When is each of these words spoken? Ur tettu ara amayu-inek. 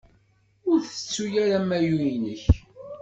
Ur 0.69 0.79
tettu 0.89 1.25
ara 1.43 1.55
amayu-inek. 1.61 2.43